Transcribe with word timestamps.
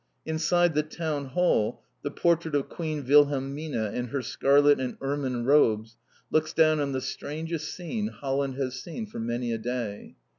Inside 0.25 0.73
the 0.73 0.81
Town 0.81 1.25
hall 1.25 1.83
the 2.01 2.09
portrait 2.09 2.55
of 2.55 2.67
Queen 2.69 3.05
Wilhelmina 3.05 3.91
in 3.91 4.07
her 4.07 4.23
scarlet 4.23 4.79
and 4.79 4.97
ermine 4.99 5.43
robes 5.43 5.95
looks 6.31 6.53
down 6.53 6.79
on 6.79 6.91
the 6.91 7.01
strangest 7.01 7.71
scene 7.75 8.07
Holland 8.07 8.55
has 8.55 8.81
seen 8.81 9.05
for 9.05 9.19
many 9.19 9.51
a 9.51 9.59
day. 9.59 10.15